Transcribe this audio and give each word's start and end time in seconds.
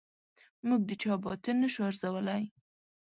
موږ 0.67 0.81
د 0.89 0.91
چا 1.01 1.13
باطن 1.25 1.55
نه 1.63 1.69
شو 1.73 1.81
ارزولای. 1.89 2.43